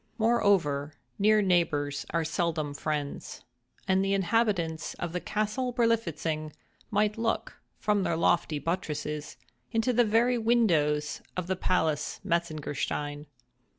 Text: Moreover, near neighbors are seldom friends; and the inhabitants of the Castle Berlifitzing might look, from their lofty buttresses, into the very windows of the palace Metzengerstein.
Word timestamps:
Moreover, 0.17 0.95
near 1.19 1.43
neighbors 1.43 2.07
are 2.09 2.23
seldom 2.25 2.73
friends; 2.73 3.43
and 3.87 4.03
the 4.03 4.15
inhabitants 4.15 4.95
of 4.95 5.13
the 5.13 5.19
Castle 5.21 5.71
Berlifitzing 5.71 6.53
might 6.89 7.19
look, 7.19 7.61
from 7.77 8.01
their 8.01 8.17
lofty 8.17 8.57
buttresses, 8.57 9.37
into 9.71 9.93
the 9.93 10.03
very 10.03 10.39
windows 10.39 11.21
of 11.37 11.45
the 11.45 11.55
palace 11.55 12.19
Metzengerstein. 12.25 13.27